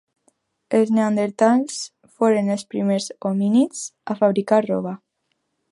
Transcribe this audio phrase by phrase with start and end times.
[0.77, 1.77] Els neandertals
[2.21, 5.01] foren els primers homínids a fabricar roba.